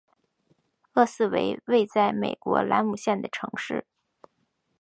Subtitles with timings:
[0.95, 3.85] 厄斯为位在美国兰姆县的城市。